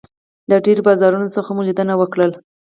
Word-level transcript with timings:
له 0.49 0.55
ډېرو 0.65 0.85
بازارونو 0.87 1.33
څخه 1.35 1.49
مو 1.55 1.61
لیدنه 1.67 1.93
وکړله. 1.97 2.37